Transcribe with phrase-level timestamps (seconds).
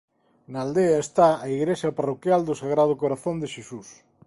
[0.51, 3.87] Na aldea está a igrexa parroquial do Sagrado Corazón de Xesús.